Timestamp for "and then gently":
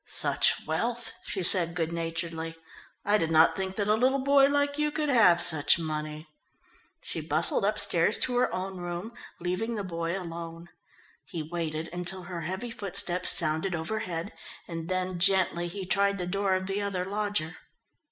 14.67-15.67